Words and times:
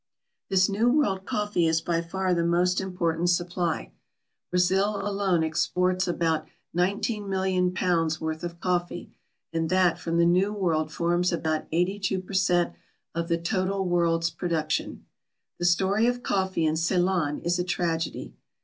This 0.49 0.67
New 0.67 0.89
World 0.89 1.27
coffee 1.27 1.67
is 1.67 1.79
by 1.79 2.01
far 2.01 2.33
the 2.33 2.43
most 2.43 2.81
important 2.81 3.29
supply. 3.29 3.91
Brazil 4.49 4.99
alone 5.07 5.43
exports 5.43 6.07
about 6.07 6.47
£19,000,000 6.75 8.19
worth 8.19 8.43
of 8.43 8.59
coffee, 8.59 9.11
and 9.53 9.69
that 9.69 9.99
from 9.99 10.17
the 10.17 10.25
New 10.25 10.53
World 10.53 10.91
forms 10.91 11.31
about 11.31 11.67
82 11.71 12.19
per 12.19 12.33
cent 12.33 12.73
of 13.13 13.27
the 13.27 13.37
total 13.37 13.85
world's 13.87 14.31
production. 14.31 15.05
The 15.59 15.65
story 15.65 16.07
of 16.07 16.23
coffee 16.23 16.65
in 16.65 16.77
Ceylon 16.77 17.37
is 17.41 17.59
a 17.59 17.63
tragedy. 17.63 18.33